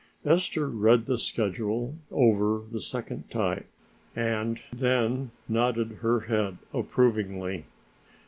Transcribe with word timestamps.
Ester 0.25 0.67
read 0.67 1.05
the 1.05 1.15
schedule 1.19 1.93
over 2.09 2.63
the 2.71 2.79
second 2.79 3.29
time 3.29 3.65
and 4.15 4.59
then 4.73 5.29
nodded 5.47 5.99
her 6.01 6.21
head 6.21 6.57
approvingly. 6.73 7.65